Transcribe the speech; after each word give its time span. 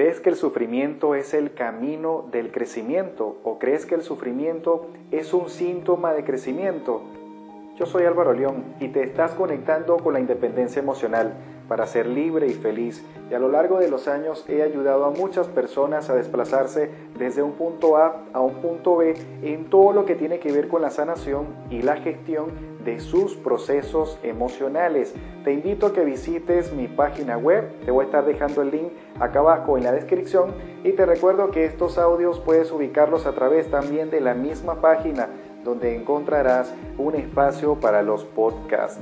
¿Crees 0.00 0.18
que 0.20 0.30
el 0.30 0.36
sufrimiento 0.36 1.14
es 1.14 1.34
el 1.34 1.52
camino 1.52 2.24
del 2.32 2.50
crecimiento 2.50 3.36
o 3.44 3.58
crees 3.58 3.84
que 3.84 3.94
el 3.94 4.00
sufrimiento 4.00 4.86
es 5.10 5.34
un 5.34 5.50
síntoma 5.50 6.14
de 6.14 6.24
crecimiento? 6.24 7.02
Yo 7.78 7.84
soy 7.84 8.04
Álvaro 8.04 8.32
León 8.32 8.64
y 8.80 8.88
te 8.88 9.02
estás 9.02 9.32
conectando 9.32 9.98
con 9.98 10.14
la 10.14 10.20
independencia 10.20 10.80
emocional 10.80 11.34
para 11.68 11.86
ser 11.86 12.06
libre 12.06 12.46
y 12.46 12.54
feliz. 12.54 13.04
Y 13.30 13.34
a 13.34 13.38
lo 13.38 13.50
largo 13.50 13.78
de 13.78 13.90
los 13.90 14.08
años 14.08 14.44
he 14.48 14.62
ayudado 14.62 15.04
a 15.04 15.10
muchas 15.10 15.48
personas 15.48 16.08
a 16.08 16.14
desplazarse 16.14 16.90
desde 17.18 17.42
un 17.42 17.52
punto 17.52 17.98
A 17.98 18.24
a 18.32 18.40
un 18.40 18.54
punto 18.54 18.96
B 18.96 19.14
en 19.42 19.68
todo 19.68 19.92
lo 19.92 20.06
que 20.06 20.16
tiene 20.16 20.38
que 20.38 20.50
ver 20.50 20.66
con 20.68 20.80
la 20.80 20.90
sanación 20.90 21.46
y 21.70 21.82
la 21.82 21.98
gestión 21.98 22.70
de 22.84 22.98
sus 23.00 23.36
procesos 23.36 24.18
emocionales. 24.22 25.14
Te 25.44 25.52
invito 25.52 25.86
a 25.86 25.92
que 25.92 26.04
visites 26.04 26.72
mi 26.72 26.88
página 26.88 27.36
web, 27.36 27.70
te 27.84 27.90
voy 27.90 28.02
a 28.02 28.06
estar 28.06 28.24
dejando 28.24 28.62
el 28.62 28.70
link 28.70 28.92
acá 29.20 29.40
abajo 29.40 29.76
en 29.76 29.84
la 29.84 29.92
descripción 29.92 30.54
y 30.82 30.92
te 30.92 31.06
recuerdo 31.06 31.50
que 31.50 31.64
estos 31.64 31.98
audios 31.98 32.40
puedes 32.40 32.72
ubicarlos 32.72 33.26
a 33.26 33.32
través 33.32 33.70
también 33.70 34.10
de 34.10 34.20
la 34.20 34.34
misma 34.34 34.80
página 34.80 35.28
donde 35.64 35.94
encontrarás 35.94 36.74
un 36.98 37.14
espacio 37.14 37.76
para 37.76 38.02
los 38.02 38.24
podcasts. 38.24 39.00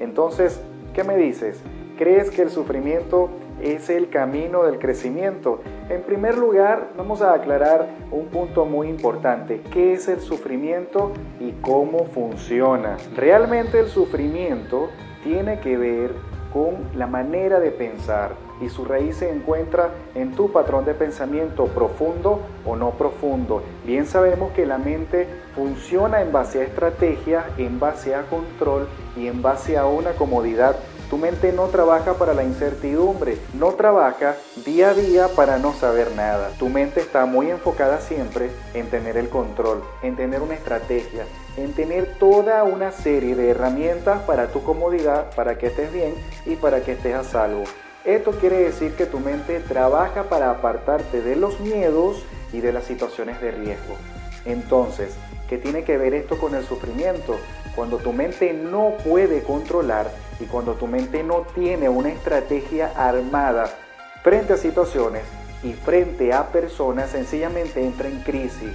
Entonces, 0.00 0.60
¿qué 0.92 1.04
me 1.04 1.16
dices? 1.16 1.62
¿Crees 1.96 2.30
que 2.30 2.42
el 2.42 2.50
sufrimiento 2.50 3.30
es 3.62 3.90
el 3.90 4.08
camino 4.08 4.64
del 4.64 4.78
crecimiento? 4.78 5.60
En 5.88 6.02
primer 6.02 6.36
lugar, 6.36 6.88
vamos 6.96 7.22
a 7.22 7.34
aclarar 7.34 7.88
un 8.10 8.26
punto 8.26 8.64
muy 8.64 8.88
importante. 8.88 9.60
¿Qué 9.72 9.92
es 9.92 10.08
el 10.08 10.20
sufrimiento 10.20 11.12
y 11.38 11.52
cómo 11.60 12.06
funciona? 12.06 12.96
Realmente 13.16 13.78
el 13.78 13.88
sufrimiento 13.88 14.88
tiene 15.22 15.60
que 15.60 15.76
ver 15.76 16.12
con 16.52 16.88
la 16.96 17.06
manera 17.06 17.60
de 17.60 17.70
pensar 17.70 18.32
y 18.60 18.68
su 18.68 18.84
raíz 18.84 19.16
se 19.16 19.30
encuentra 19.30 19.90
en 20.14 20.32
tu 20.32 20.52
patrón 20.52 20.84
de 20.84 20.94
pensamiento 20.94 21.66
profundo 21.66 22.40
o 22.64 22.76
no 22.76 22.90
profundo. 22.92 23.62
Bien 23.84 24.06
sabemos 24.06 24.52
que 24.52 24.66
la 24.66 24.78
mente 24.78 25.26
funciona 25.54 26.22
en 26.22 26.32
base 26.32 26.60
a 26.60 26.64
estrategia, 26.64 27.46
en 27.58 27.80
base 27.80 28.14
a 28.14 28.22
control 28.22 28.88
y 29.16 29.26
en 29.26 29.42
base 29.42 29.76
a 29.76 29.86
una 29.86 30.12
comodidad 30.12 30.76
tu 31.10 31.18
mente 31.18 31.52
no 31.52 31.66
trabaja 31.66 32.14
para 32.14 32.34
la 32.34 32.44
incertidumbre, 32.44 33.36
no 33.54 33.72
trabaja 33.72 34.36
día 34.64 34.90
a 34.90 34.94
día 34.94 35.26
para 35.34 35.58
no 35.58 35.72
saber 35.74 36.12
nada. 36.14 36.50
Tu 36.56 36.68
mente 36.68 37.00
está 37.00 37.26
muy 37.26 37.50
enfocada 37.50 38.00
siempre 38.00 38.50
en 38.74 38.88
tener 38.90 39.16
el 39.16 39.28
control, 39.28 39.82
en 40.04 40.14
tener 40.14 40.40
una 40.40 40.54
estrategia, 40.54 41.24
en 41.56 41.72
tener 41.72 42.14
toda 42.20 42.62
una 42.62 42.92
serie 42.92 43.34
de 43.34 43.50
herramientas 43.50 44.22
para 44.22 44.52
tu 44.52 44.62
comodidad, 44.62 45.34
para 45.34 45.58
que 45.58 45.66
estés 45.66 45.92
bien 45.92 46.14
y 46.46 46.54
para 46.54 46.84
que 46.84 46.92
estés 46.92 47.16
a 47.16 47.24
salvo. 47.24 47.64
Esto 48.04 48.30
quiere 48.32 48.56
decir 48.56 48.94
que 48.94 49.04
tu 49.04 49.20
mente 49.20 49.60
trabaja 49.60 50.24
para 50.24 50.50
apartarte 50.50 51.20
de 51.20 51.36
los 51.36 51.60
miedos 51.60 52.24
y 52.50 52.60
de 52.60 52.72
las 52.72 52.84
situaciones 52.84 53.42
de 53.42 53.50
riesgo. 53.50 53.94
Entonces, 54.46 55.14
¿qué 55.50 55.58
tiene 55.58 55.84
que 55.84 55.98
ver 55.98 56.14
esto 56.14 56.38
con 56.38 56.54
el 56.54 56.64
sufrimiento? 56.64 57.36
Cuando 57.76 57.98
tu 57.98 58.14
mente 58.14 58.54
no 58.54 58.94
puede 59.04 59.42
controlar 59.42 60.10
y 60.40 60.44
cuando 60.44 60.74
tu 60.74 60.86
mente 60.86 61.22
no 61.22 61.42
tiene 61.54 61.90
una 61.90 62.08
estrategia 62.08 62.90
armada 62.96 63.70
frente 64.22 64.54
a 64.54 64.56
situaciones 64.56 65.24
y 65.62 65.74
frente 65.74 66.32
a 66.32 66.48
personas, 66.48 67.10
sencillamente 67.10 67.84
entra 67.84 68.08
en 68.08 68.20
crisis. 68.20 68.72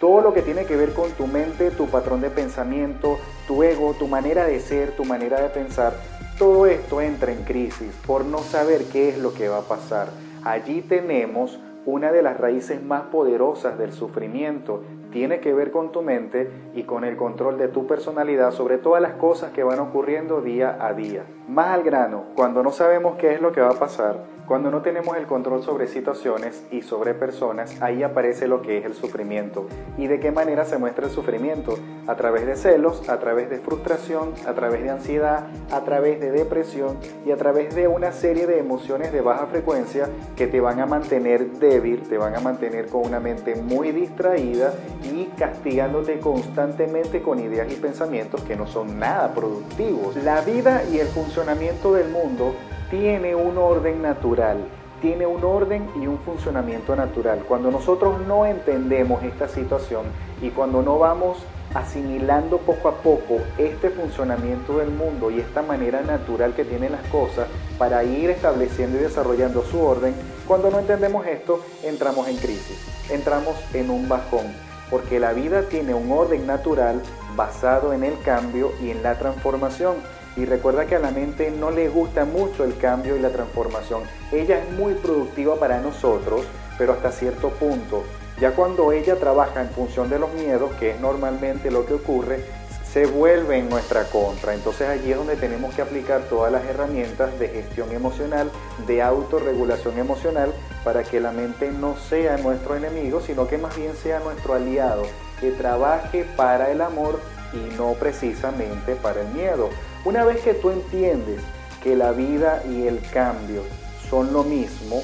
Todo 0.00 0.22
lo 0.22 0.32
que 0.32 0.40
tiene 0.40 0.64
que 0.64 0.76
ver 0.76 0.94
con 0.94 1.10
tu 1.12 1.26
mente, 1.26 1.70
tu 1.70 1.88
patrón 1.88 2.22
de 2.22 2.30
pensamiento, 2.30 3.18
tu 3.46 3.62
ego, 3.62 3.94
tu 3.98 4.08
manera 4.08 4.46
de 4.46 4.60
ser, 4.60 4.92
tu 4.92 5.04
manera 5.04 5.40
de 5.42 5.50
pensar, 5.50 5.92
todo 6.38 6.66
esto 6.66 7.00
entra 7.00 7.32
en 7.32 7.44
crisis 7.44 7.94
por 8.06 8.24
no 8.24 8.38
saber 8.38 8.84
qué 8.92 9.08
es 9.08 9.18
lo 9.18 9.34
que 9.34 9.48
va 9.48 9.58
a 9.58 9.68
pasar. 9.68 10.08
Allí 10.44 10.82
tenemos 10.82 11.58
una 11.84 12.12
de 12.12 12.22
las 12.22 12.38
raíces 12.38 12.82
más 12.82 13.02
poderosas 13.02 13.78
del 13.78 13.92
sufrimiento, 13.92 14.82
tiene 15.10 15.40
que 15.40 15.52
ver 15.52 15.70
con 15.70 15.92
tu 15.92 16.02
mente 16.02 16.50
y 16.74 16.84
con 16.84 17.04
el 17.04 17.16
control 17.16 17.58
de 17.58 17.68
tu 17.68 17.86
personalidad 17.86 18.52
sobre 18.52 18.78
todas 18.78 19.02
las 19.02 19.12
cosas 19.14 19.52
que 19.52 19.62
van 19.62 19.78
ocurriendo 19.78 20.40
día 20.40 20.78
a 20.80 20.94
día. 20.94 21.24
Más 21.48 21.68
al 21.68 21.82
grano, 21.82 22.24
cuando 22.34 22.62
no 22.62 22.70
sabemos 22.70 23.16
qué 23.16 23.34
es 23.34 23.40
lo 23.40 23.52
que 23.52 23.60
va 23.60 23.70
a 23.70 23.78
pasar, 23.78 24.24
cuando 24.46 24.70
no 24.70 24.82
tenemos 24.82 25.16
el 25.16 25.26
control 25.26 25.62
sobre 25.62 25.86
situaciones 25.86 26.64
y 26.70 26.82
sobre 26.82 27.14
personas, 27.14 27.80
ahí 27.80 28.02
aparece 28.02 28.48
lo 28.48 28.60
que 28.60 28.78
es 28.78 28.84
el 28.84 28.94
sufrimiento. 28.94 29.66
¿Y 29.96 30.08
de 30.08 30.18
qué 30.18 30.32
manera 30.32 30.64
se 30.64 30.78
muestra 30.78 31.06
el 31.06 31.12
sufrimiento? 31.12 31.78
A 32.06 32.16
través 32.16 32.46
de 32.46 32.56
celos, 32.56 33.08
a 33.08 33.18
través 33.18 33.50
de 33.50 33.58
frustración, 33.58 34.34
a 34.46 34.52
través 34.54 34.82
de 34.82 34.90
ansiedad, 34.90 35.46
a 35.70 35.84
través 35.84 36.20
de 36.20 36.32
depresión 36.32 36.98
y 37.24 37.30
a 37.30 37.36
través 37.36 37.74
de 37.74 37.86
una 37.86 38.12
serie 38.12 38.46
de 38.46 38.58
emociones 38.58 39.12
de 39.12 39.20
baja 39.20 39.46
frecuencia 39.46 40.08
que 40.36 40.46
te 40.48 40.60
van 40.60 40.80
a 40.80 40.86
mantener 40.86 41.52
débil, 41.52 42.02
te 42.02 42.18
van 42.18 42.34
a 42.34 42.40
mantener 42.40 42.86
con 42.86 43.06
una 43.06 43.20
mente 43.20 43.54
muy 43.54 43.92
distraída 43.92 44.74
y 45.04 45.26
castigándote 45.36 46.18
constantemente 46.18 47.22
con 47.22 47.38
ideas 47.38 47.72
y 47.72 47.76
pensamientos 47.76 48.42
que 48.42 48.56
no 48.56 48.66
son 48.66 48.98
nada 48.98 49.32
productivos. 49.34 50.16
La 50.16 50.40
vida 50.40 50.82
y 50.92 50.98
el 50.98 51.06
funcionamiento 51.06 51.94
del 51.94 52.08
mundo 52.08 52.54
tiene 52.92 53.34
un 53.34 53.56
orden 53.56 54.02
natural, 54.02 54.58
tiene 55.00 55.26
un 55.26 55.42
orden 55.42 55.88
y 55.96 56.06
un 56.06 56.18
funcionamiento 56.18 56.94
natural. 56.94 57.42
Cuando 57.48 57.70
nosotros 57.70 58.20
no 58.28 58.44
entendemos 58.44 59.22
esta 59.22 59.48
situación 59.48 60.04
y 60.42 60.50
cuando 60.50 60.82
no 60.82 60.98
vamos 60.98 61.38
asimilando 61.72 62.58
poco 62.58 62.90
a 62.90 62.96
poco 62.96 63.38
este 63.56 63.88
funcionamiento 63.88 64.76
del 64.76 64.90
mundo 64.90 65.30
y 65.30 65.40
esta 65.40 65.62
manera 65.62 66.02
natural 66.02 66.52
que 66.52 66.66
tienen 66.66 66.92
las 66.92 67.06
cosas 67.06 67.48
para 67.78 68.04
ir 68.04 68.28
estableciendo 68.28 68.98
y 68.98 69.00
desarrollando 69.00 69.62
su 69.62 69.80
orden, 69.80 70.14
cuando 70.46 70.70
no 70.70 70.78
entendemos 70.78 71.26
esto, 71.26 71.64
entramos 71.82 72.28
en 72.28 72.36
crisis, 72.36 72.78
entramos 73.10 73.56
en 73.72 73.88
un 73.88 74.06
bajón, 74.06 74.44
porque 74.90 75.18
la 75.18 75.32
vida 75.32 75.62
tiene 75.62 75.94
un 75.94 76.12
orden 76.12 76.46
natural 76.46 77.00
basado 77.36 77.94
en 77.94 78.04
el 78.04 78.20
cambio 78.20 78.70
y 78.82 78.90
en 78.90 79.02
la 79.02 79.18
transformación. 79.18 79.94
Y 80.36 80.44
recuerda 80.46 80.86
que 80.86 80.96
a 80.96 80.98
la 80.98 81.10
mente 81.10 81.50
no 81.50 81.70
le 81.70 81.88
gusta 81.88 82.24
mucho 82.24 82.64
el 82.64 82.76
cambio 82.78 83.16
y 83.16 83.20
la 83.20 83.30
transformación. 83.30 84.02
Ella 84.30 84.58
es 84.58 84.70
muy 84.72 84.94
productiva 84.94 85.56
para 85.56 85.80
nosotros, 85.80 86.46
pero 86.78 86.94
hasta 86.94 87.12
cierto 87.12 87.50
punto. 87.50 88.04
Ya 88.40 88.52
cuando 88.52 88.92
ella 88.92 89.16
trabaja 89.16 89.60
en 89.60 89.68
función 89.70 90.08
de 90.08 90.18
los 90.18 90.32
miedos, 90.32 90.72
que 90.80 90.92
es 90.92 91.00
normalmente 91.00 91.70
lo 91.70 91.84
que 91.84 91.94
ocurre, 91.94 92.44
se 92.92 93.06
vuelve 93.06 93.58
en 93.58 93.70
nuestra 93.70 94.04
contra. 94.04 94.52
Entonces 94.52 94.88
allí 94.88 95.12
es 95.12 95.16
donde 95.16 95.36
tenemos 95.36 95.74
que 95.74 95.82
aplicar 95.82 96.22
todas 96.22 96.52
las 96.52 96.64
herramientas 96.64 97.38
de 97.38 97.48
gestión 97.48 97.90
emocional, 97.92 98.50
de 98.86 99.00
autorregulación 99.00 99.98
emocional, 99.98 100.52
para 100.84 101.02
que 101.02 101.20
la 101.20 101.32
mente 101.32 101.70
no 101.70 101.96
sea 101.96 102.36
nuestro 102.36 102.76
enemigo, 102.76 103.20
sino 103.20 103.46
que 103.46 103.56
más 103.56 103.76
bien 103.76 103.94
sea 103.96 104.20
nuestro 104.20 104.54
aliado, 104.54 105.04
que 105.40 105.52
trabaje 105.52 106.26
para 106.36 106.70
el 106.70 106.82
amor 106.82 107.20
y 107.54 107.74
no 107.76 107.92
precisamente 107.92 108.94
para 108.96 109.22
el 109.22 109.28
miedo. 109.28 109.70
Una 110.04 110.24
vez 110.24 110.40
que 110.40 110.54
tú 110.54 110.70
entiendes 110.70 111.40
que 111.80 111.94
la 111.94 112.10
vida 112.10 112.62
y 112.68 112.88
el 112.88 113.00
cambio 113.10 113.62
son 114.10 114.32
lo 114.32 114.42
mismo, 114.42 115.00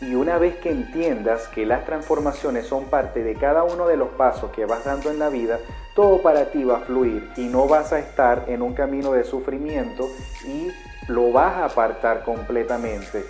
y 0.00 0.14
una 0.14 0.38
vez 0.38 0.56
que 0.56 0.70
entiendas 0.70 1.48
que 1.48 1.66
las 1.66 1.84
transformaciones 1.84 2.66
son 2.66 2.86
parte 2.86 3.22
de 3.22 3.34
cada 3.34 3.62
uno 3.62 3.86
de 3.86 3.98
los 3.98 4.08
pasos 4.08 4.52
que 4.52 4.64
vas 4.64 4.86
dando 4.86 5.10
en 5.10 5.18
la 5.18 5.28
vida, 5.28 5.58
todo 5.94 6.22
para 6.22 6.50
ti 6.50 6.64
va 6.64 6.78
a 6.78 6.80
fluir 6.80 7.30
y 7.36 7.42
no 7.48 7.68
vas 7.68 7.92
a 7.92 7.98
estar 7.98 8.46
en 8.48 8.62
un 8.62 8.72
camino 8.72 9.12
de 9.12 9.24
sufrimiento 9.24 10.08
y 10.46 10.68
lo 11.08 11.30
vas 11.32 11.58
a 11.58 11.66
apartar 11.66 12.24
completamente, 12.24 13.22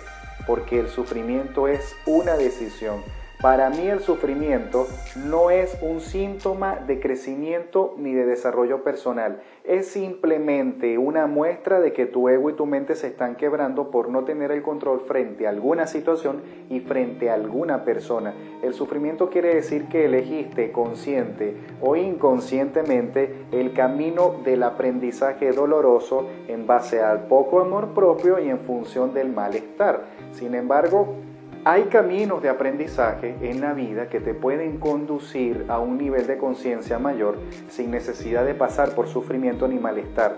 porque 0.47 0.79
el 0.79 0.87
sufrimiento 0.87 1.67
es 1.67 1.95
una 2.05 2.37
decisión. 2.37 3.03
Para 3.41 3.71
mí 3.71 3.87
el 3.87 4.01
sufrimiento 4.01 4.85
no 5.15 5.49
es 5.49 5.75
un 5.81 5.99
síntoma 5.99 6.75
de 6.75 6.99
crecimiento 6.99 7.95
ni 7.97 8.13
de 8.13 8.23
desarrollo 8.23 8.83
personal, 8.83 9.41
es 9.63 9.87
simplemente 9.87 10.99
una 10.99 11.25
muestra 11.25 11.79
de 11.79 11.91
que 11.91 12.05
tu 12.05 12.29
ego 12.29 12.51
y 12.51 12.53
tu 12.53 12.67
mente 12.67 12.95
se 12.95 13.07
están 13.07 13.35
quebrando 13.35 13.89
por 13.89 14.09
no 14.09 14.25
tener 14.25 14.51
el 14.51 14.61
control 14.61 15.01
frente 15.07 15.47
a 15.47 15.49
alguna 15.49 15.87
situación 15.87 16.43
y 16.69 16.81
frente 16.81 17.31
a 17.31 17.33
alguna 17.33 17.83
persona. 17.83 18.35
El 18.61 18.75
sufrimiento 18.75 19.31
quiere 19.31 19.55
decir 19.55 19.87
que 19.87 20.05
elegiste 20.05 20.71
consciente 20.71 21.55
o 21.81 21.95
inconscientemente 21.95 23.45
el 23.51 23.73
camino 23.73 24.35
del 24.45 24.61
aprendizaje 24.61 25.51
doloroso 25.51 26.27
en 26.47 26.67
base 26.67 27.01
al 27.01 27.25
poco 27.25 27.59
amor 27.59 27.95
propio 27.95 28.39
y 28.39 28.49
en 28.49 28.59
función 28.59 29.15
del 29.15 29.31
malestar. 29.31 30.03
Sin 30.31 30.53
embargo, 30.53 31.15
hay 31.63 31.83
caminos 31.83 32.41
de 32.41 32.49
aprendizaje 32.49 33.35
en 33.41 33.61
la 33.61 33.73
vida 33.73 34.09
que 34.09 34.19
te 34.19 34.33
pueden 34.33 34.79
conducir 34.79 35.65
a 35.67 35.79
un 35.79 35.97
nivel 35.97 36.25
de 36.25 36.37
conciencia 36.37 36.97
mayor 36.97 37.37
sin 37.69 37.91
necesidad 37.91 38.45
de 38.45 38.55
pasar 38.55 38.95
por 38.95 39.07
sufrimiento 39.07 39.67
ni 39.67 39.77
malestar, 39.77 40.37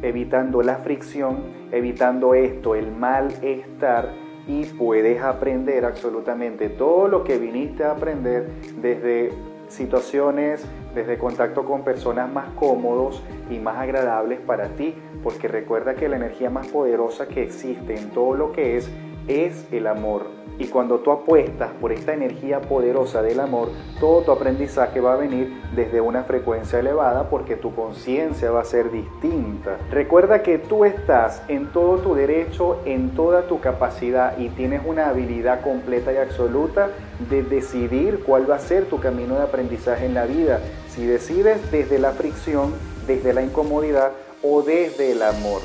evitando 0.00 0.62
la 0.62 0.76
fricción, 0.76 1.40
evitando 1.72 2.34
esto, 2.34 2.74
el 2.74 2.90
malestar 2.90 4.14
y 4.48 4.64
puedes 4.64 5.20
aprender 5.22 5.84
absolutamente 5.84 6.70
todo 6.70 7.06
lo 7.06 7.22
que 7.22 7.36
viniste 7.36 7.84
a 7.84 7.92
aprender 7.92 8.48
desde 8.80 9.30
situaciones, 9.68 10.64
desde 10.94 11.18
contacto 11.18 11.64
con 11.64 11.84
personas 11.84 12.32
más 12.32 12.48
cómodos 12.54 13.22
y 13.50 13.58
más 13.58 13.76
agradables 13.76 14.40
para 14.40 14.68
ti, 14.68 14.94
porque 15.22 15.48
recuerda 15.48 15.94
que 15.94 16.08
la 16.08 16.16
energía 16.16 16.50
más 16.50 16.66
poderosa 16.68 17.28
que 17.28 17.42
existe 17.42 17.94
en 17.94 18.10
todo 18.10 18.34
lo 18.34 18.52
que 18.52 18.76
es 18.76 18.90
es 19.28 19.66
el 19.72 19.86
amor. 19.86 20.42
Y 20.58 20.66
cuando 20.66 21.00
tú 21.00 21.10
apuestas 21.10 21.70
por 21.80 21.92
esta 21.92 22.12
energía 22.12 22.60
poderosa 22.60 23.22
del 23.22 23.40
amor, 23.40 23.70
todo 23.98 24.22
tu 24.22 24.32
aprendizaje 24.32 25.00
va 25.00 25.14
a 25.14 25.16
venir 25.16 25.52
desde 25.74 26.00
una 26.00 26.24
frecuencia 26.24 26.78
elevada 26.78 27.30
porque 27.30 27.56
tu 27.56 27.74
conciencia 27.74 28.50
va 28.50 28.60
a 28.60 28.64
ser 28.64 28.90
distinta. 28.90 29.78
Recuerda 29.90 30.42
que 30.42 30.58
tú 30.58 30.84
estás 30.84 31.42
en 31.48 31.72
todo 31.72 31.98
tu 31.98 32.14
derecho, 32.14 32.80
en 32.84 33.10
toda 33.10 33.42
tu 33.48 33.60
capacidad 33.60 34.36
y 34.38 34.50
tienes 34.50 34.82
una 34.84 35.08
habilidad 35.08 35.62
completa 35.62 36.12
y 36.12 36.18
absoluta 36.18 36.90
de 37.30 37.42
decidir 37.42 38.22
cuál 38.24 38.48
va 38.48 38.56
a 38.56 38.60
ser 38.60 38.84
tu 38.84 39.00
camino 39.00 39.36
de 39.36 39.42
aprendizaje 39.42 40.06
en 40.06 40.14
la 40.14 40.26
vida. 40.26 40.60
Si 40.88 41.06
decides 41.06 41.72
desde 41.72 41.98
la 41.98 42.12
fricción, 42.12 42.74
desde 43.06 43.32
la 43.32 43.42
incomodidad 43.42 44.12
o 44.42 44.62
desde 44.62 45.12
el 45.12 45.22
amor 45.22 45.62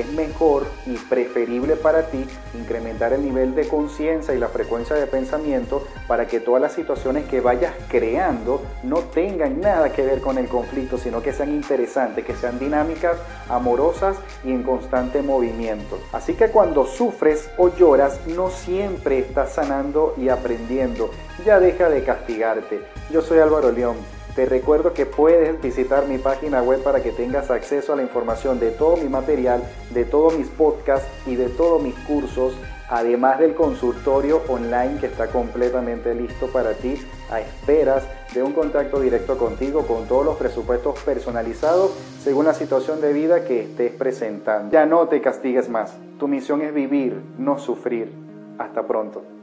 es 0.00 0.12
mejor 0.12 0.66
y 0.86 0.94
preferible 0.96 1.76
para 1.76 2.08
ti 2.08 2.24
incrementar 2.54 3.12
el 3.12 3.22
nivel 3.22 3.54
de 3.54 3.68
conciencia 3.68 4.34
y 4.34 4.38
la 4.38 4.48
frecuencia 4.48 4.96
de 4.96 5.06
pensamiento 5.06 5.86
para 6.06 6.26
que 6.26 6.40
todas 6.40 6.60
las 6.62 6.72
situaciones 6.72 7.26
que 7.26 7.40
vayas 7.40 7.74
creando 7.88 8.62
no 8.82 8.98
tengan 8.98 9.60
nada 9.60 9.92
que 9.92 10.02
ver 10.02 10.20
con 10.20 10.38
el 10.38 10.48
conflicto, 10.48 10.98
sino 10.98 11.22
que 11.22 11.32
sean 11.32 11.50
interesantes, 11.50 12.24
que 12.24 12.34
sean 12.34 12.58
dinámicas, 12.58 13.16
amorosas 13.48 14.16
y 14.44 14.50
en 14.50 14.62
constante 14.62 15.22
movimiento. 15.22 15.98
Así 16.12 16.34
que 16.34 16.48
cuando 16.48 16.86
sufres 16.86 17.50
o 17.56 17.74
lloras, 17.74 18.26
no 18.26 18.50
siempre 18.50 19.18
estás 19.18 19.54
sanando 19.54 20.14
y 20.16 20.28
aprendiendo. 20.28 21.10
Ya 21.44 21.60
deja 21.60 21.88
de 21.88 22.04
castigarte. 22.04 22.82
Yo 23.10 23.22
soy 23.22 23.38
Álvaro 23.38 23.72
León 23.72 23.96
te 24.38 24.46
recuerdo 24.46 24.94
que 24.94 25.04
puedes 25.04 25.60
visitar 25.60 26.06
mi 26.06 26.16
página 26.16 26.62
web 26.62 26.80
para 26.84 27.02
que 27.02 27.10
tengas 27.10 27.50
acceso 27.50 27.92
a 27.92 27.96
la 27.96 28.02
información 28.02 28.60
de 28.60 28.70
todo 28.70 28.96
mi 28.96 29.08
material, 29.08 29.64
de 29.90 30.04
todos 30.04 30.38
mis 30.38 30.46
podcasts 30.46 31.08
y 31.26 31.34
de 31.34 31.48
todos 31.48 31.82
mis 31.82 31.96
cursos, 32.06 32.54
además 32.88 33.40
del 33.40 33.56
consultorio 33.56 34.40
online 34.46 35.00
que 35.00 35.06
está 35.06 35.26
completamente 35.26 36.14
listo 36.14 36.46
para 36.52 36.74
ti, 36.74 37.04
a 37.32 37.40
esperas 37.40 38.04
de 38.32 38.44
un 38.44 38.52
contacto 38.52 39.00
directo 39.00 39.36
contigo 39.36 39.84
con 39.88 40.06
todos 40.06 40.24
los 40.24 40.36
presupuestos 40.36 41.00
personalizados 41.00 41.90
según 42.22 42.44
la 42.44 42.54
situación 42.54 43.00
de 43.00 43.12
vida 43.12 43.44
que 43.44 43.62
estés 43.62 43.90
presentando. 43.90 44.70
Ya 44.70 44.86
no 44.86 45.08
te 45.08 45.20
castigues 45.20 45.68
más. 45.68 45.96
Tu 46.20 46.28
misión 46.28 46.62
es 46.62 46.72
vivir, 46.72 47.20
no 47.38 47.58
sufrir. 47.58 48.12
Hasta 48.56 48.86
pronto. 48.86 49.37